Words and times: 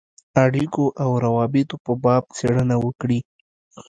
اړېکو 0.43 0.85
او 1.03 1.09
روابطو 1.25 1.75
په 1.85 1.93
باب 2.03 2.23
څېړنه 2.37 2.75
وکړي. 2.85 3.19